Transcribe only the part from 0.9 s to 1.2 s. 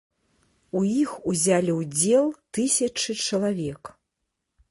іх